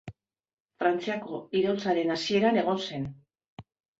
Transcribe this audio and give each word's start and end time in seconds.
Frantziako 0.83 1.41
iraultzaren 1.59 2.15
hasieran 2.15 2.59
egon 2.65 2.83
zen. 2.87 3.07